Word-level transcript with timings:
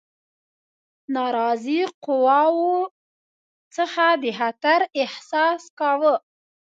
ناراضي 1.15 1.79
قواوو 2.05 2.75
څخه 3.75 4.05
د 4.21 4.25
خطر 4.39 4.79
احساس 5.03 5.61
کاوه. 5.79 6.15